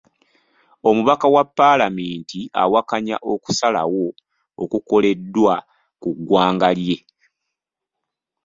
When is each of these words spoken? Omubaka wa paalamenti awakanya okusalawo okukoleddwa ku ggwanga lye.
Omubaka 0.89 1.25
wa 1.35 1.43
paalamenti 1.57 2.39
awakanya 2.61 3.15
okusalawo 3.33 4.07
okukoleddwa 4.63 5.55
ku 6.01 6.09
ggwanga 6.17 6.69
lye. 6.79 6.97